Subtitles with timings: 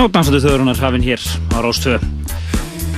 [0.00, 1.98] Já, dansandi þauðurunar hafinn hér á Rás 2.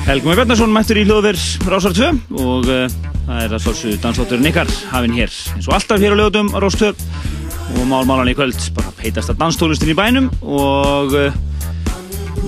[0.07, 2.85] Helgum Bjarnarsson mættur í hljóðverð Rásar 2 og uh,
[3.27, 6.63] það er að svolsug dansdótturinn ykkar hafinn hér eins og alltaf hér á hljóðdum á
[6.63, 11.35] Rás 2 og málmálan í kvöld bara peitast að danstólustin í bænum og uh,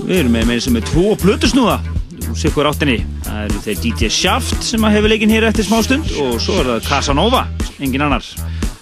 [0.05, 1.81] við erum með með sem er tvo plötusnúða
[2.23, 3.01] úr sikkur áttinni.
[3.27, 6.77] Það eru þeir DJ Shaft sem hefur leikinn hér eftir smá stund og svo er
[6.77, 7.43] það Casanova,
[7.83, 8.23] engin annar.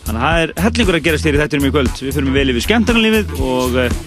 [0.05, 1.95] Þannig að það er hellingur að gerast hér í þettinum í kvöld.
[1.97, 4.01] Við fyrir með vel yfir skemmtarnalífið og uh,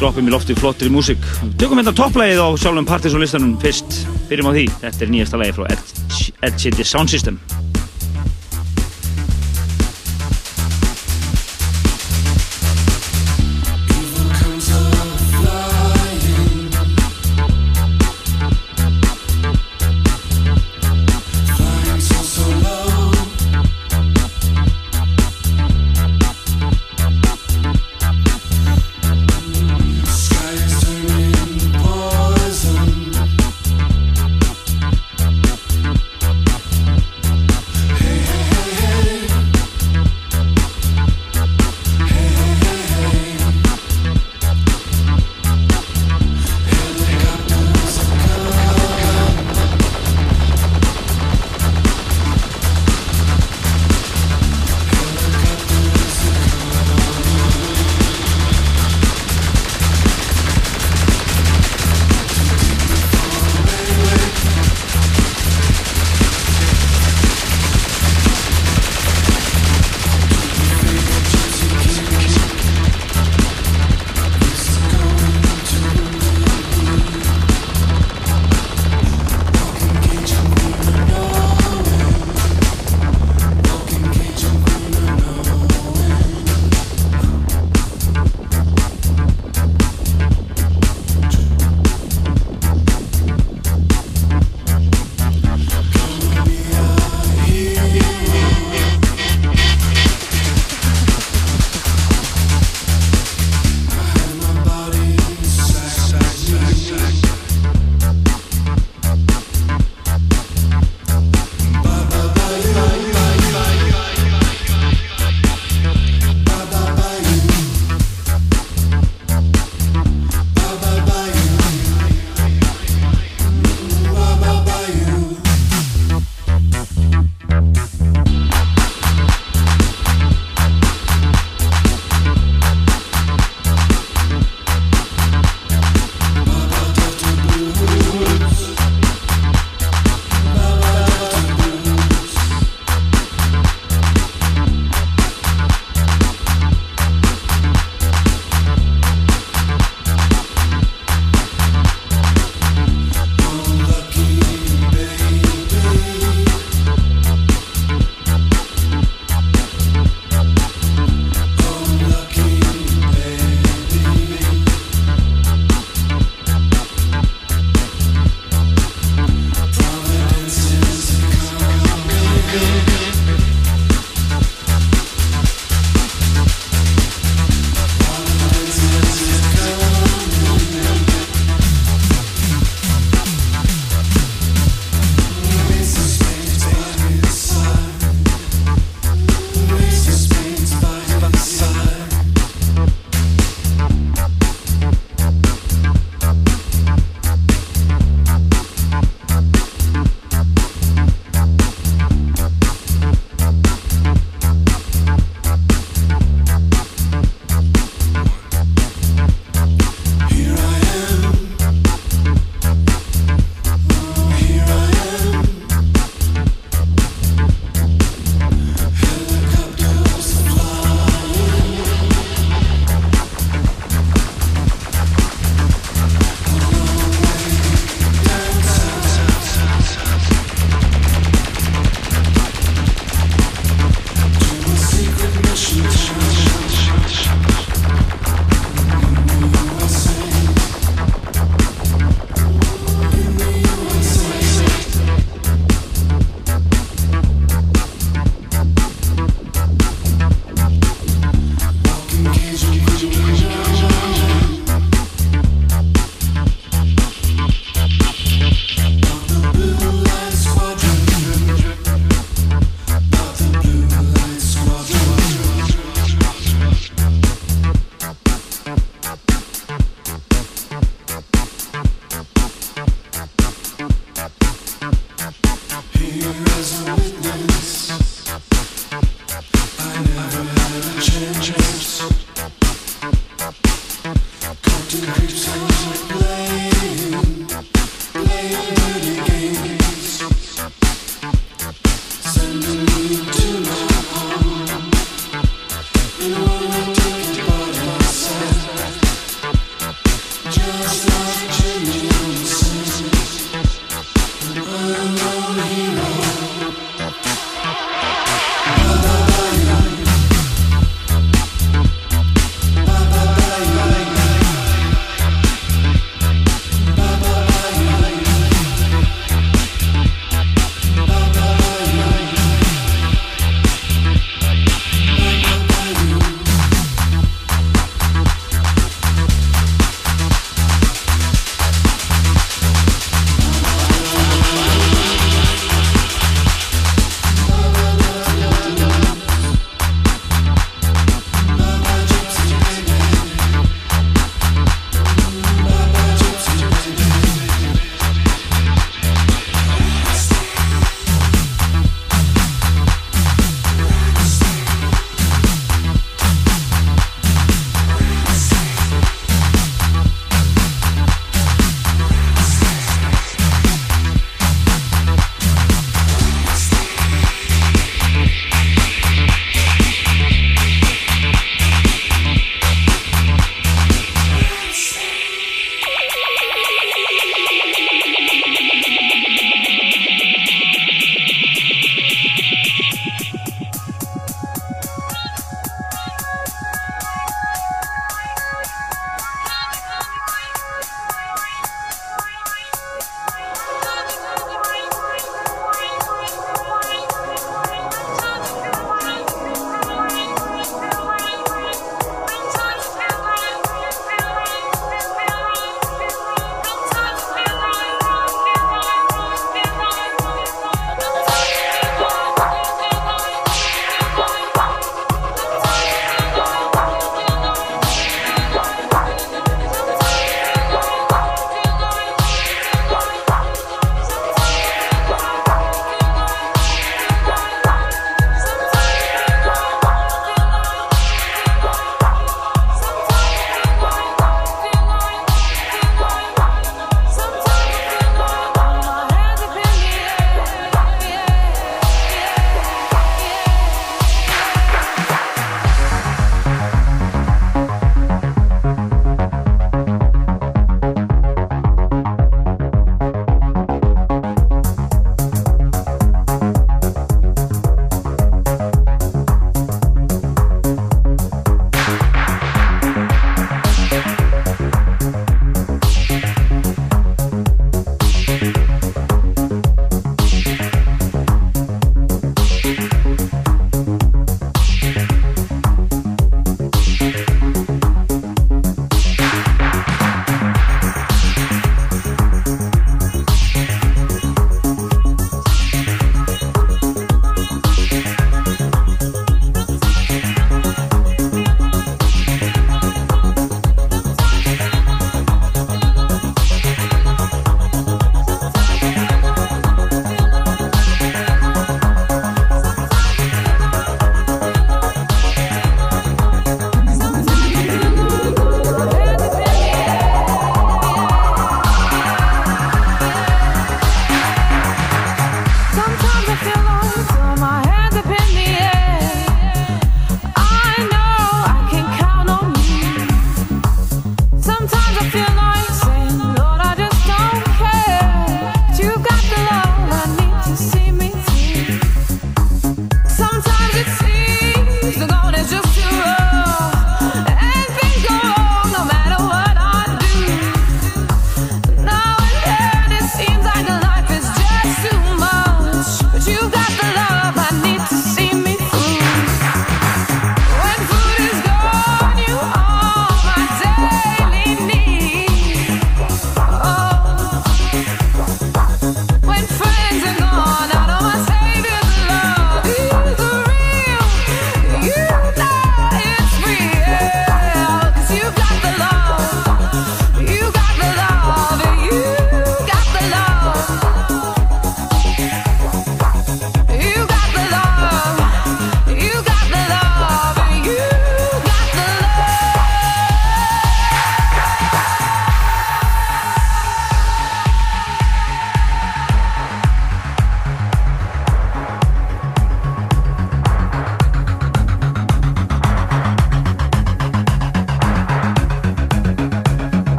[0.00, 1.28] droppum í lofti flottir í músík.
[1.60, 4.66] Tökum hérna topplægið á sjálfum partysónlistanum fyrst, byrjum á því.
[4.82, 5.64] Þetta er nýjasta lægi frá
[6.44, 7.40] Ed City Sound System.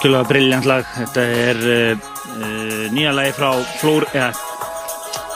[0.00, 0.86] Algjörlega brilljant lag.
[0.96, 4.06] Þetta er uh, nýja lagi frá Flór...
[4.16, 4.30] Ja,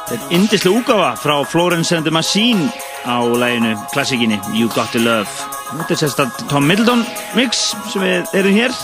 [0.09, 2.71] þetta er indislega úgafa frá Florence and the Machine
[3.05, 5.29] á laginu, klassikinni You Got To Love.
[5.69, 7.05] Þetta er sérstaklega Tom Middleton
[7.37, 8.77] mix sem við erum hér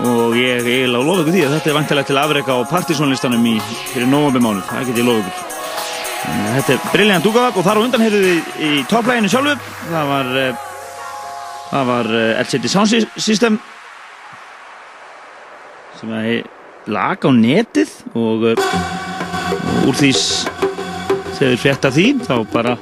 [0.00, 3.56] og ég eiginlega lofa ykkur því að þetta er vantilegt til afreika á partysónlistanum í
[3.90, 4.64] fyrir nógumbimánuð.
[4.70, 5.58] Það get ég lofa ykkur.
[6.54, 9.58] Þetta er brilljant úgaf og þar á undan heyrðu við í topplæginu sjálfu.
[9.90, 10.32] Það var,
[11.74, 12.10] það var
[12.46, 13.60] LCD Sound System
[16.00, 16.46] sem er
[16.88, 22.74] lag á netið og, og úr því þegar þeir frétta því þá bara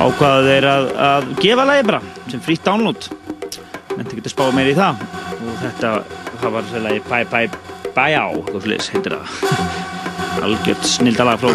[0.00, 3.10] ákvaða þeir að, að gefa lagi bara sem frýtt download.
[3.96, 5.02] En það getur spáð meir í það.
[5.38, 5.96] Og þetta,
[6.40, 10.00] það var lagi Bye Bye Bye Á, hvað flis heitir það
[10.38, 11.50] algjört snildalag frá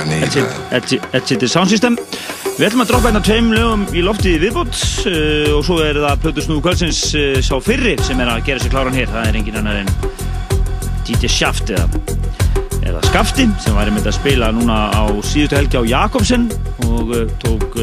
[1.16, 1.98] Edgity Sound System.
[2.56, 4.78] Við ætlum að droppa hérna tveim lögum í lofti viðbútt
[5.10, 8.64] uh, og svo er það Plötu Snúðu Kvöldsins uh, sá fyrri sem er að gera
[8.64, 9.92] sér kláran hér það er engin annar en
[11.06, 11.88] DJ Shaft eða,
[12.80, 16.48] eða Skafti sem væri með að spila núna á síðustu helgi á Jakobsen
[16.88, 17.76] og uh, tók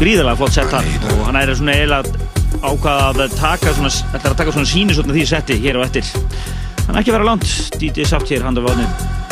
[0.00, 0.88] gríðarlega flott sett þar.
[1.12, 2.32] Og hann er svona eiginlega
[2.64, 6.08] ákvað að taka svona, að taka svona síni svona því setti hér og eftir
[6.84, 9.23] Þannig ekki vera langt, DJ Shaft hér, handa vafnið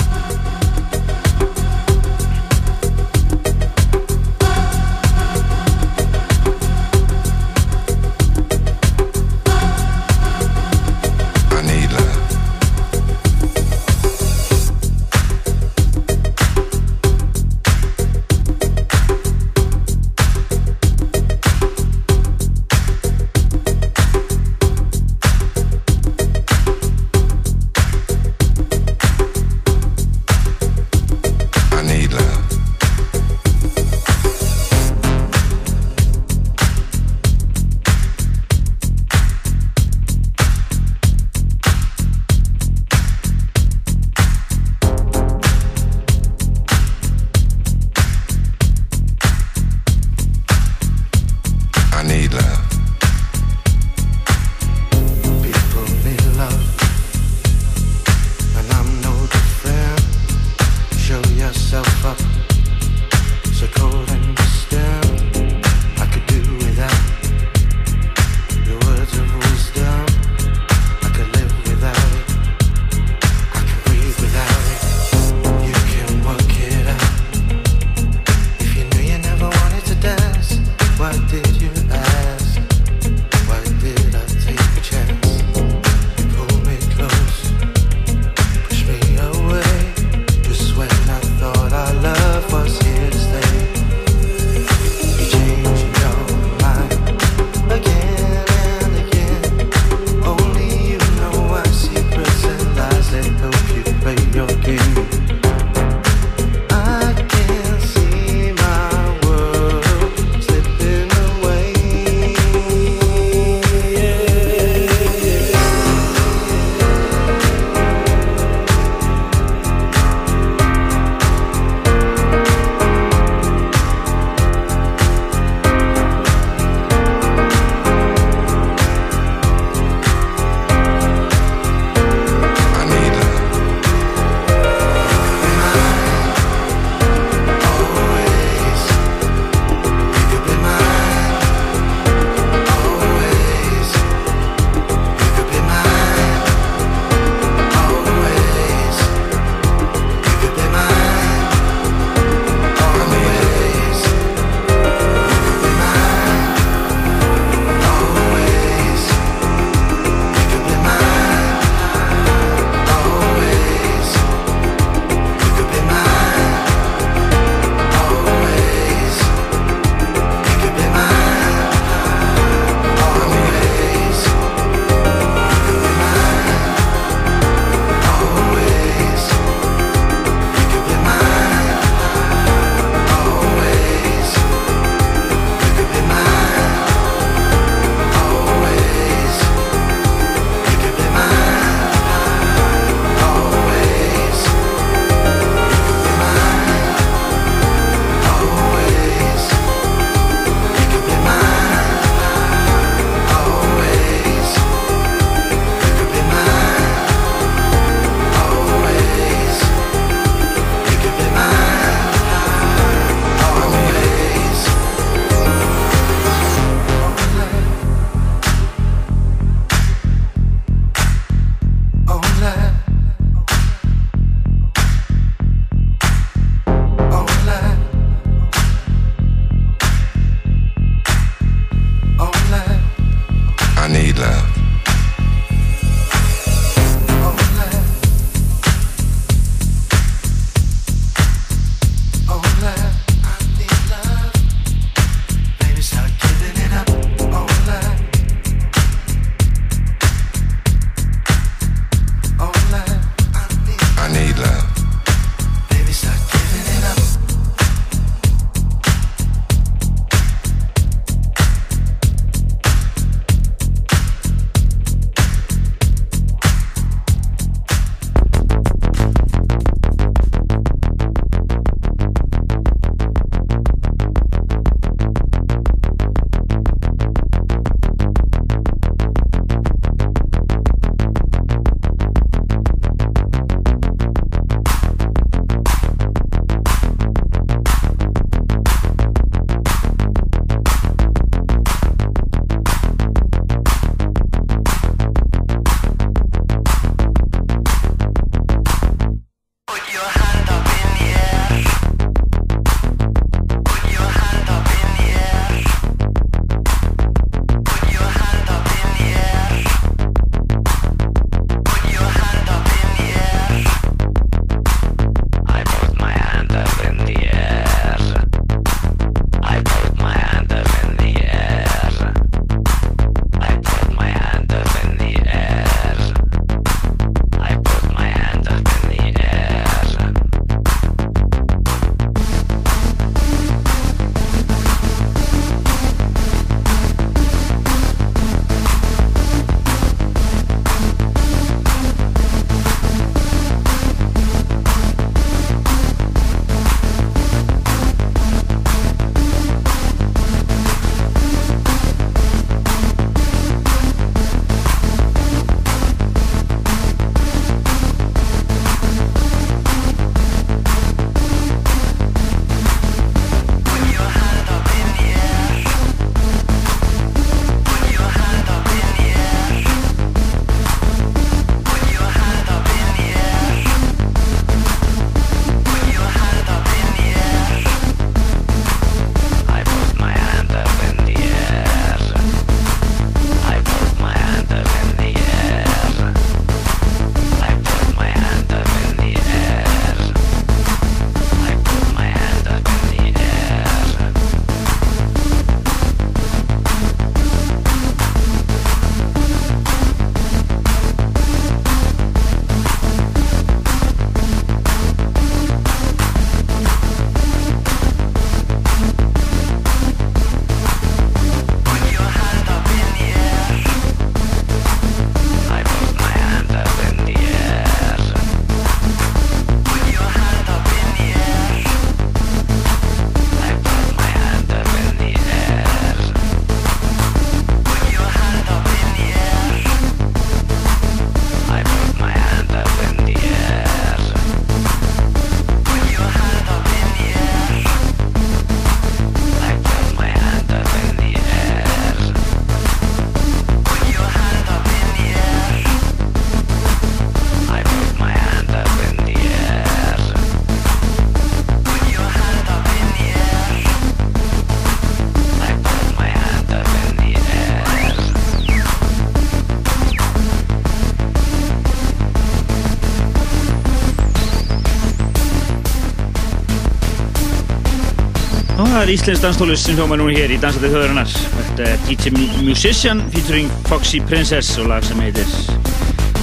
[468.92, 471.12] Íslensk danstólist sem hljóma nú hér í Dansatið þauðurinnar.
[471.32, 472.10] Þetta er DJ
[472.44, 475.30] Musician featuring Foxy Princess og lag sem heitir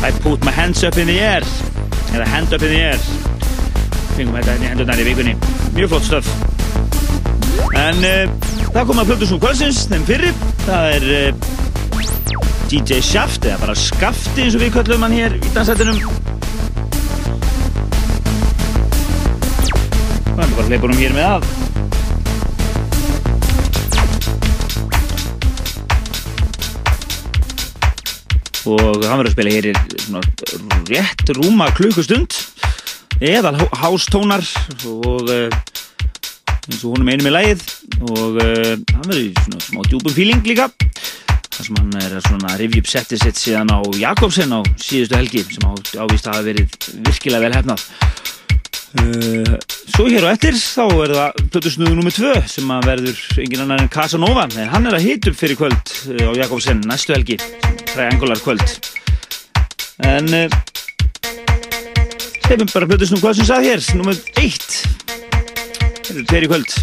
[0.06, 1.48] I Put My Hands Up In The Air
[2.14, 3.08] eða Hand Up In The Air.
[4.14, 5.34] Fengum þetta hérna í hendurnar í vikunni.
[5.80, 6.30] Mjög flott stöf.
[7.80, 10.38] En uh, það kom að Plutusnú kvöldsins, þeim fyrir.
[10.68, 15.40] Það er uh, eh, DJ Shaft, eða bara Skafti eins og við kallum hann hér
[15.40, 15.98] í Dansatínum.
[20.30, 21.69] Það er bara hleypunum hér með að.
[28.76, 29.74] Og hann verður að spila hér í
[30.90, 32.38] rétt rúma klukkustund
[33.20, 34.46] eða hástónar
[34.88, 35.48] og uh,
[36.70, 37.66] eins og húnum einum í lægið
[38.06, 40.70] og uh, hann verður í svona smá djúbum fíling líka
[41.60, 45.66] þar sem hann er svona review settið sitt síðan á Jakobsen á síðustu helgi sem
[45.68, 46.78] ávist að hafa verið
[47.08, 47.88] virkilega vel hefnað
[48.97, 49.56] uh,
[49.89, 53.84] Svo hér og eftir þá er það plötusnúðu nummið 2 sem að verður engin annar
[53.84, 57.38] en Casanova en hann er að hit upp fyrir kvöld á Jakobsen næstu helgi
[57.91, 58.63] triangular kvöld.
[60.08, 60.58] En uh,
[62.47, 64.65] hefum bara hlutist nú hvað sem sað hér nummið 1
[66.10, 66.80] þetta er í kvöld.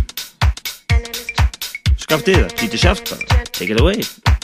[2.07, 3.15] Skaftið það, títið sjátt
[3.57, 4.36] take it away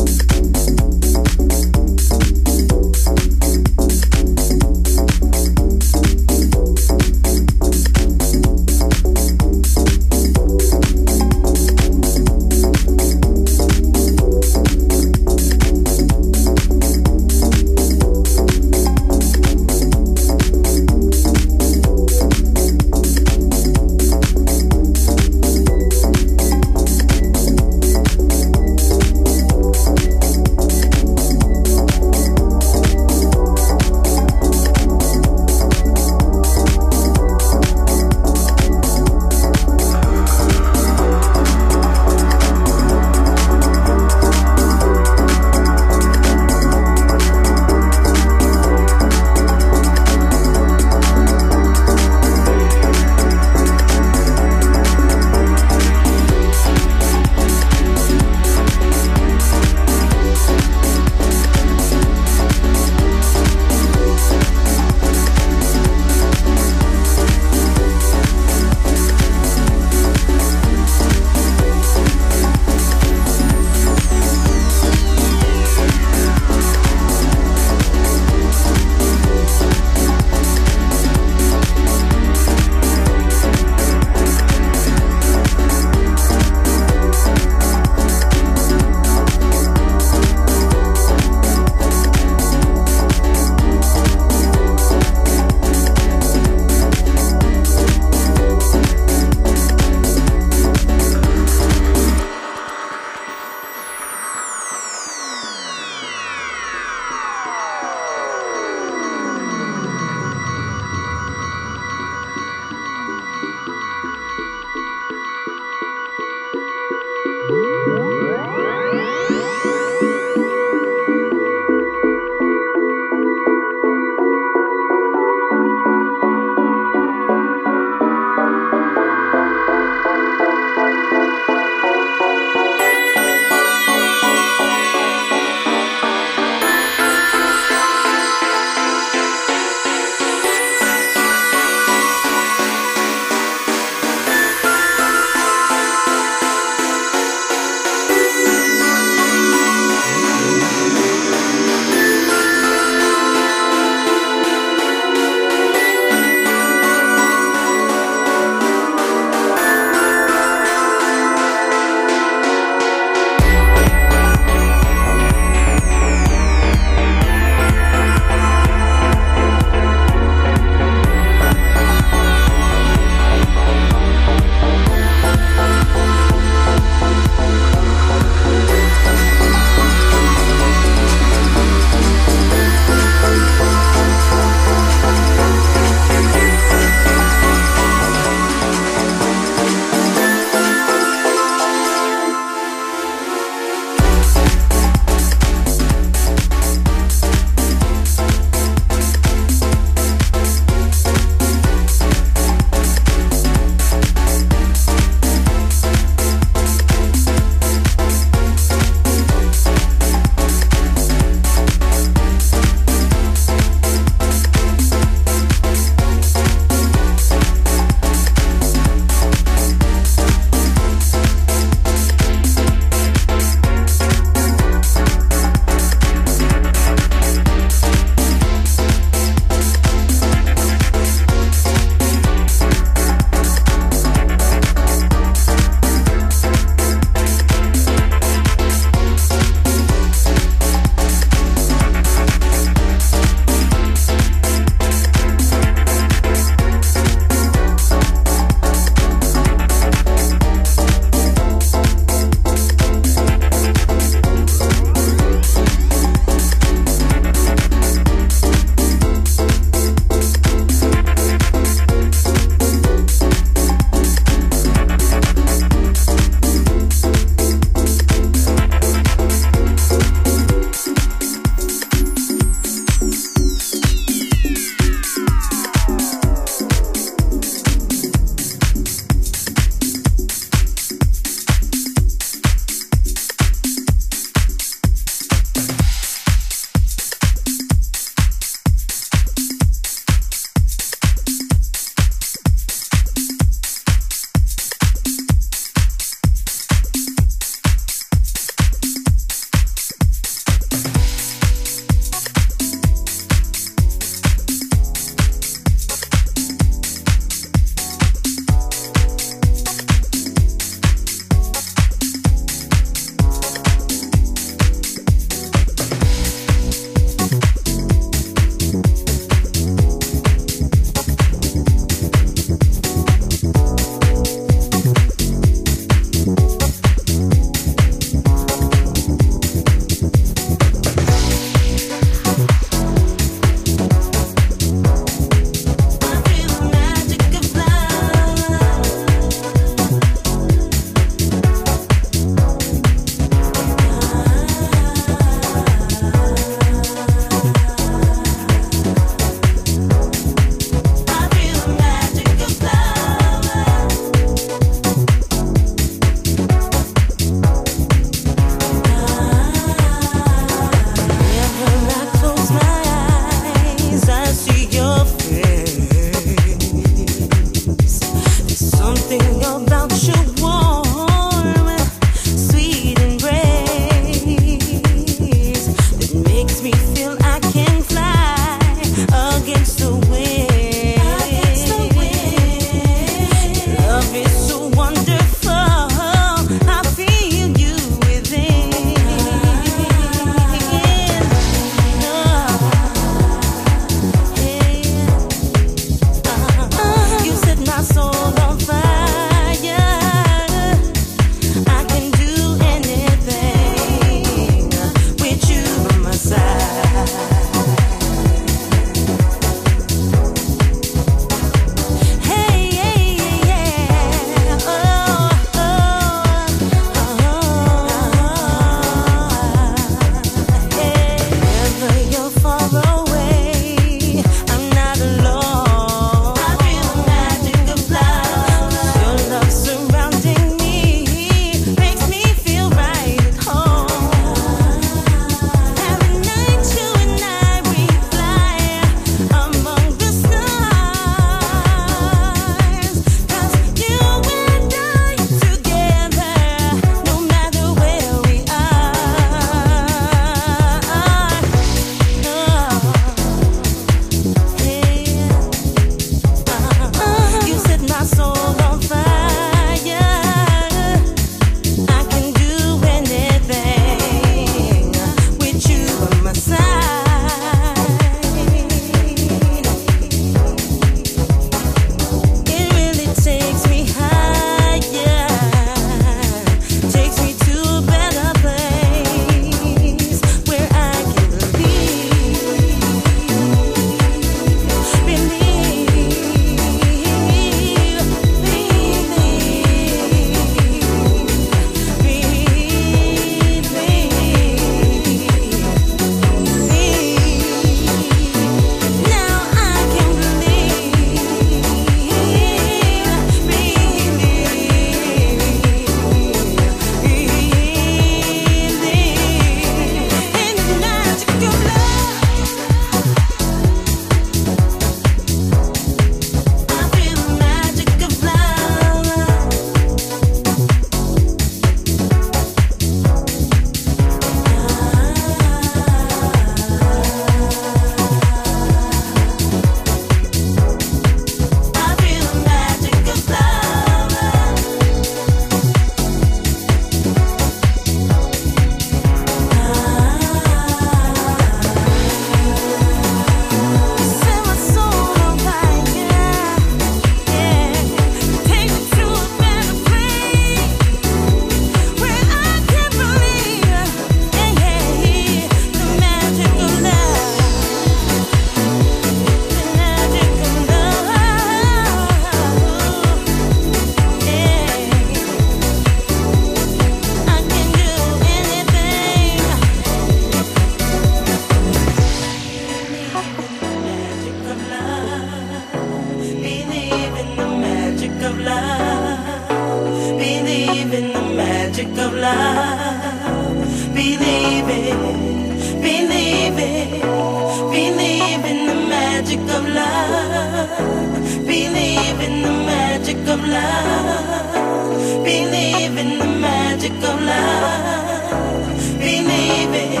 [595.24, 598.76] Believe in the magic of love.
[598.98, 600.00] Believe it.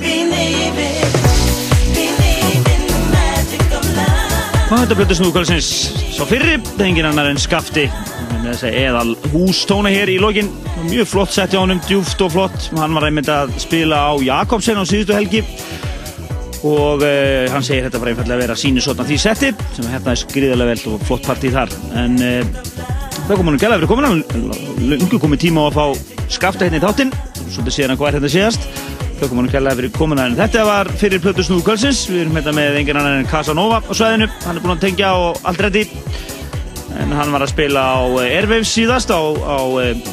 [0.00, 1.12] Believe it.
[1.94, 4.68] Believe in the magic of love.
[4.70, 5.68] Og þetta blötu snúkvælsins
[6.18, 7.88] svo fyrri, það er engin annar en skafti
[8.48, 10.48] eðal hústóna hér í lokin
[10.88, 14.80] mjög flott sett í honum, djúft og flott hann var einmitt að spila á Jakobsen
[14.80, 15.42] á síðustu helgi
[16.66, 20.20] og uh, hann segir þetta bara einfallega að vera sínusotna því setti sem hérna er
[20.22, 21.72] skriðilega vel og flott partí þar.
[21.98, 22.42] En uh,
[23.28, 26.80] það kom hann gæla að vera komin lungu komið tíma á að fá skafta hérna
[26.80, 27.12] í þáttinn.
[27.48, 28.70] Svolítið séðan að hvað er þetta séðast
[29.18, 32.20] það kom hann gæla að vera komin að þetta var fyrir Plötu Snúð Kvölsins við
[32.22, 35.18] erum hérna með engin annan en Casanova á sveðinu hann er búin að tengja á
[35.48, 35.82] allt reddi
[37.02, 39.58] en hann var að spila á Airwaves síðast á, á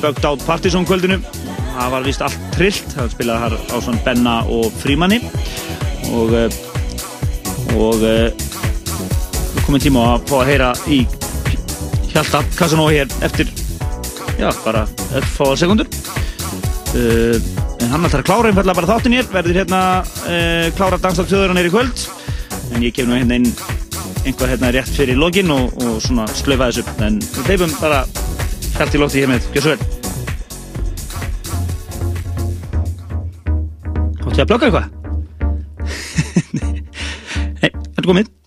[0.01, 1.19] Bugged Out Partizón kvöldinu.
[1.75, 2.93] Það var vist allt trillt.
[2.95, 5.19] Það spilaði þar á svona Benna og Frímanni
[6.13, 6.57] og eh,
[7.75, 8.29] og eh,
[9.65, 10.99] komið tíma að fá að heyra í
[12.11, 13.49] Hjalta Casanova hér eftir
[14.39, 15.89] já, bara eftir fáað sekundur
[16.95, 17.37] uh,
[17.81, 21.67] en hann ætlar að klára einfallega bara þáttin hér verður hérna uh, klára hann er
[21.67, 22.05] í kvöld.
[22.73, 23.49] En ég kemur nú hérna inn
[24.25, 28.01] einhvað hérna rétt fyrir login og, og svona slöfa þessu en við leifum bara
[28.79, 29.81] helt í lótti hér með, gjör svo vel
[34.25, 34.94] Hótti ég að blokka eitthvað?
[38.05, 38.44] argumento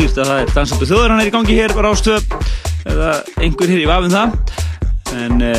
[0.00, 2.30] skýrt að það er dansandu þjóður hann er í gangi hér á Rástöð.
[2.88, 3.08] Eða
[3.44, 4.36] einhver hér í vafum það.
[5.20, 5.50] En e,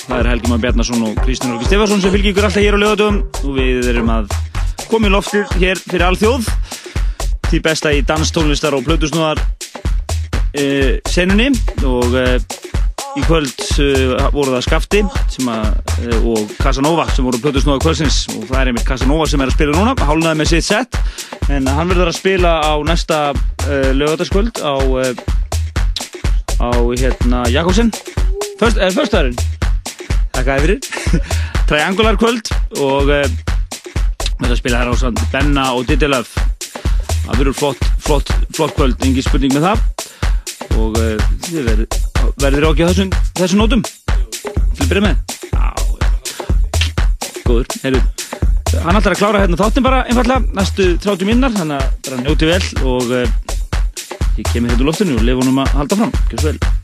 [0.00, 2.82] það er Helgi Már Bjarnason og Kristján Olgi Stefansson sem fylgir ykkur alltaf hér á
[2.82, 4.34] lögatum og við erum að
[4.90, 6.50] koma í loftir hér fyrir allþjóð
[7.52, 9.44] til besta í danstónlistar og blötusnúðar
[10.58, 11.52] e, senunni.
[11.86, 12.26] Og e,
[13.14, 13.60] Í kvöld
[14.34, 15.00] voru það Skafti
[15.46, 15.66] að,
[16.26, 18.24] og Casanova sem voru plötusnóða kvöldsins.
[18.34, 20.98] Og það er einmitt Casanova sem er að spila núna, hálnaði með sitt set.
[21.46, 23.20] En hann verður að spila á næsta
[23.66, 25.12] uh, lögataskvöld á, uh,
[26.60, 26.70] á
[27.00, 27.90] hérna Jakobsen.
[28.60, 29.36] Föstæðurinn
[30.34, 30.78] Takk að yfirir
[31.68, 33.26] Triangular kvöld og uh,
[34.38, 36.34] verður að spila hér á sann Benna og Didilöf
[37.24, 39.84] það verður flott, flott, flott kvöld, engi spurning með það.
[40.74, 40.98] Og
[41.46, 42.02] þið verður
[42.40, 43.84] verður ekki á þessum, þessum nótum.
[44.84, 45.16] Byrja með?
[47.44, 48.02] Góður, heyrðu
[48.82, 52.50] hann ætlar að klára hérna þáttin bara einfallega næstu 30 minnar, þannig að bara njóti
[52.50, 52.62] vel
[52.94, 53.26] og uh,
[54.38, 56.83] ég kemur hérna úr loftinu og lefa honum að halda fram, ekki svo vel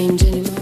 [0.00, 0.59] change anymore.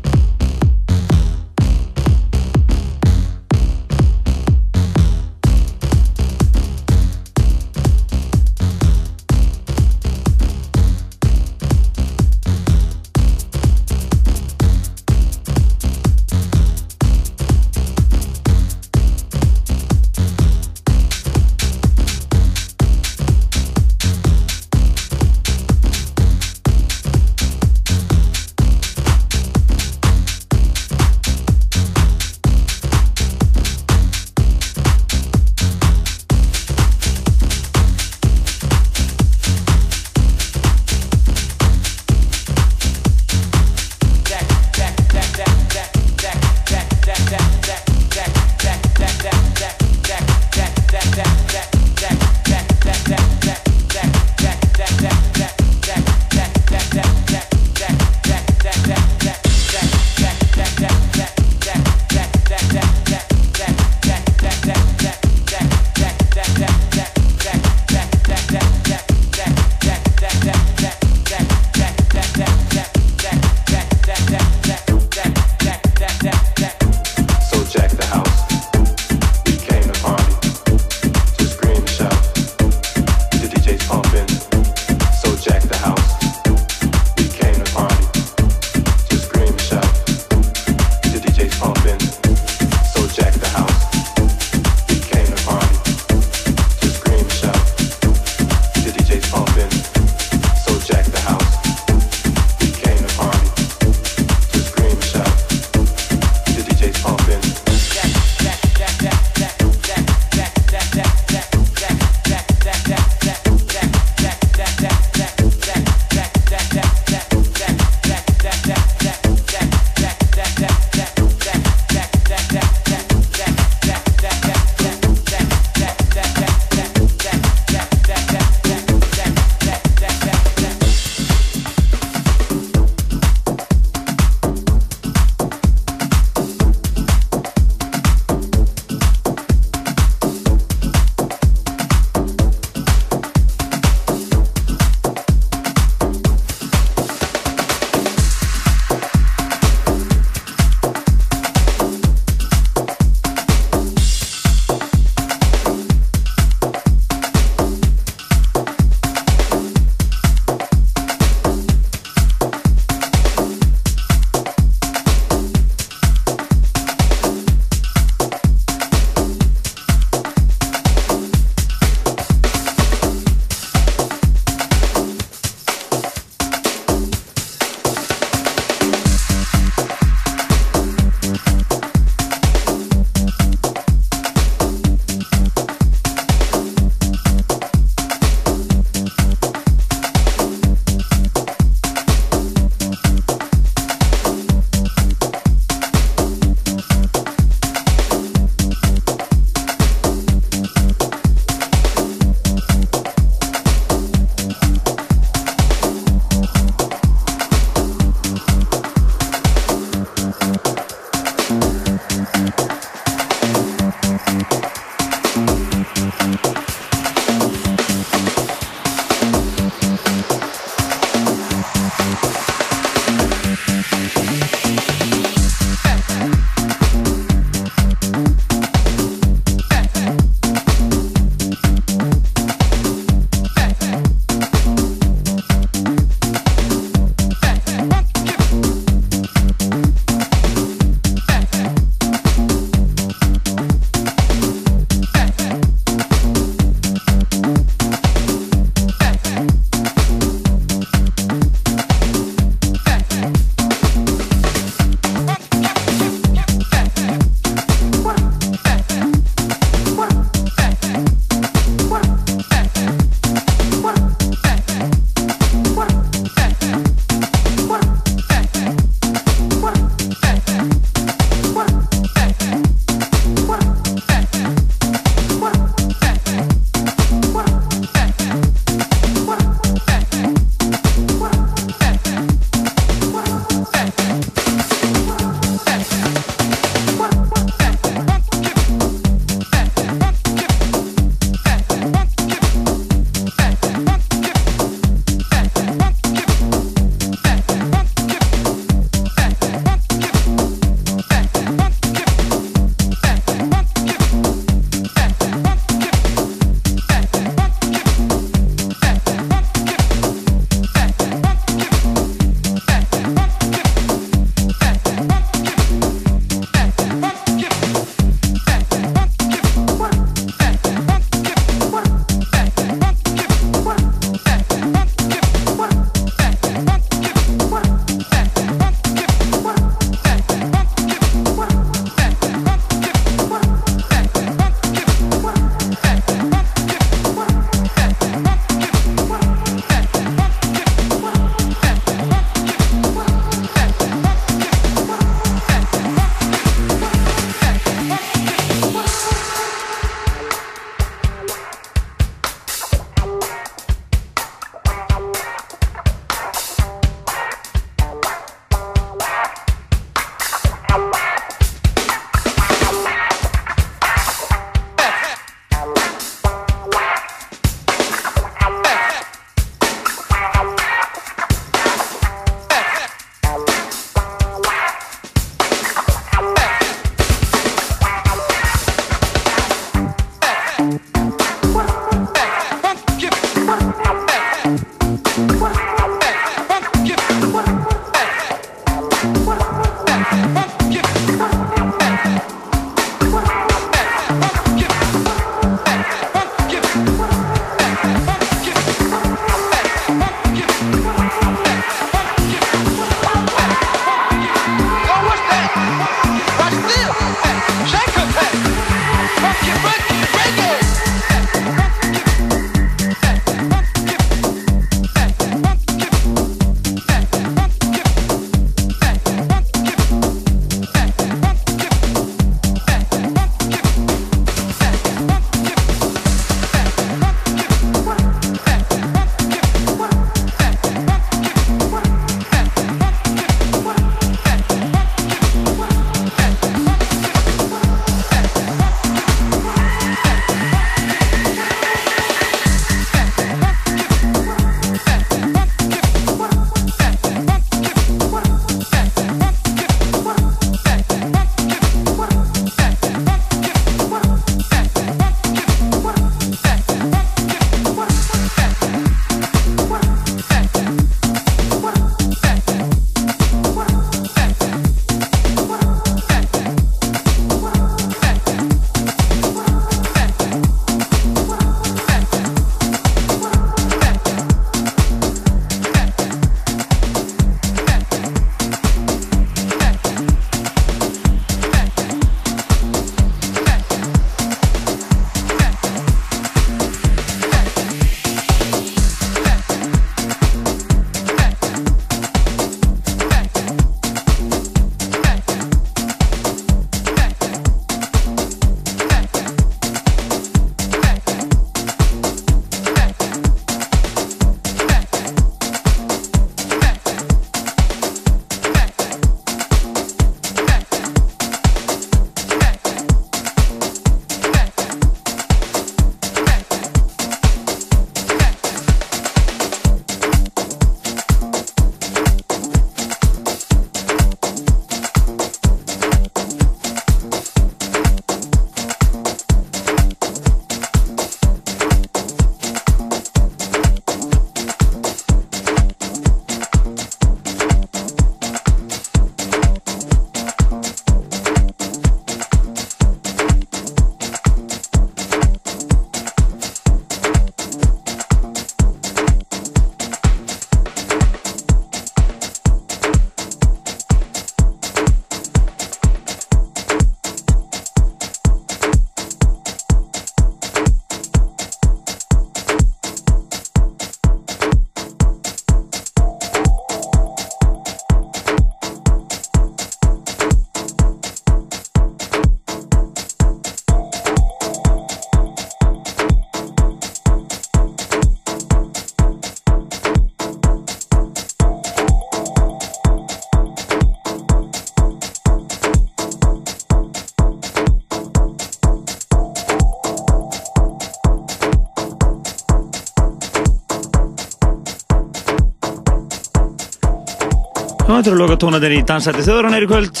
[598.04, 600.00] Þetta eru loka tónaðir í Dansætti þjóðrann er í kvöld.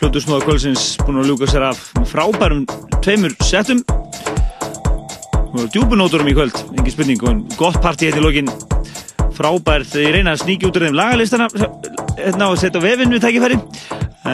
[0.00, 2.64] Plötusnóða kvöldsins búin að ljúka sér af frábærum
[3.04, 3.84] tveimur settum.
[5.70, 7.22] Djúbunóturum í kvöld, engin spurning.
[7.30, 8.50] Og gott parti hérna í lokin.
[9.38, 11.46] Frábært, ég reyna að sníkja út úr þeim lagalistana
[12.16, 13.62] hérna og setja vefinn við tækifæri.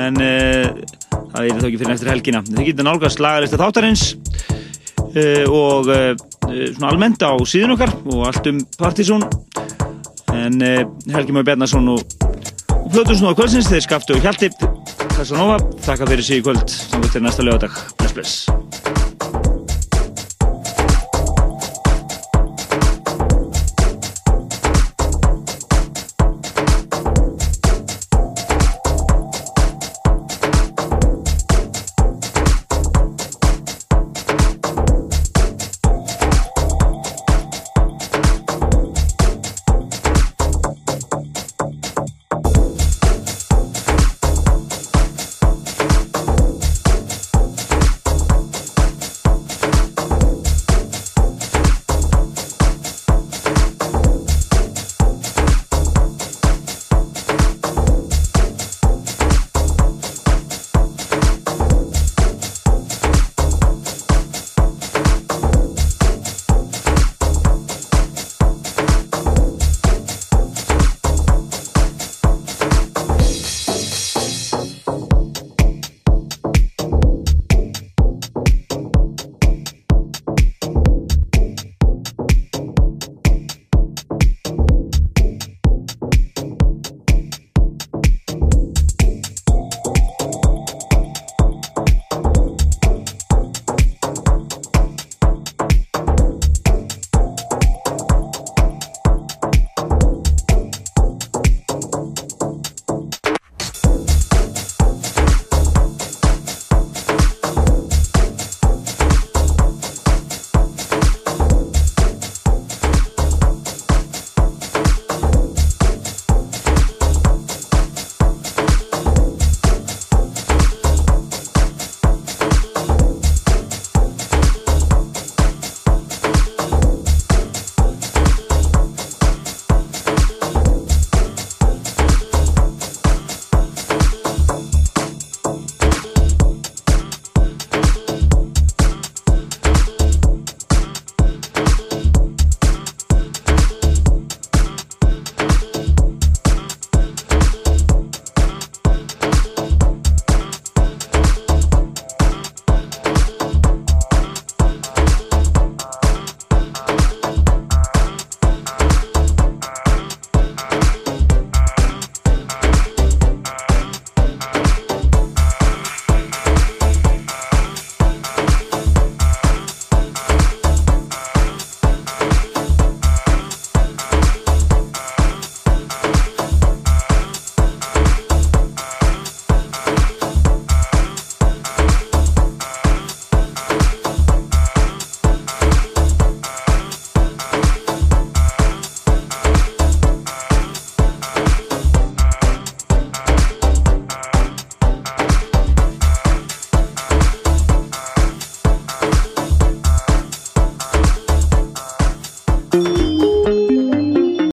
[0.00, 0.72] En uh,
[1.12, 2.44] það er þá ekki fyrir eftir helgina.
[2.48, 4.08] Þið getur nálgast lagalista þáttarins
[5.12, 6.12] uh, og uh,
[6.48, 9.28] svona almennt á síðun okkar og allt um Partizón.
[10.32, 10.56] En
[11.12, 12.23] Helgi Már Bjarnason og
[12.92, 14.50] Plötusnóða kvöldsins, þeir skaptu Hjalti
[15.14, 15.56] Casanova,
[15.86, 17.82] þakka fyrir sig í kvöld sem við til næsta lögadag.
[18.00, 18.63] Bless, bless.